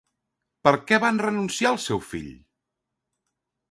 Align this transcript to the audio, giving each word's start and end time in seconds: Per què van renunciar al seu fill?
Per 0.67 0.73
què 0.91 0.99
van 1.05 1.21
renunciar 1.25 1.71
al 1.75 1.81
seu 1.87 2.05
fill? 2.09 2.35